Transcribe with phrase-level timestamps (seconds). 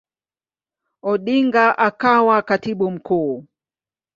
[1.11, 3.45] Odinga akawa Katibu Mkuu.